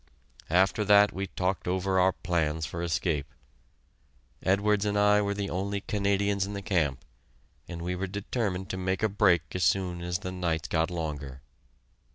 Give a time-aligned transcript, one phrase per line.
[0.49, 3.27] After that we talked over our plans for escape.
[4.41, 7.05] Edwards and I were the only Canadians in the camp,
[7.67, 11.43] and we were determined to make a break as soon as the nights got longer.